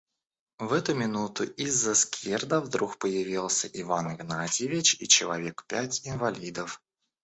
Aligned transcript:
В 0.57 0.73
эту 0.73 0.95
минуту 0.95 1.43
из-за 1.43 1.93
скирда 1.93 2.59
вдруг 2.59 2.97
появился 2.97 3.67
Иван 3.71 4.15
Игнатьич 4.15 4.95
и 4.99 5.07
человек 5.07 5.63
пять 5.67 6.01
инвалидов. 6.07 6.81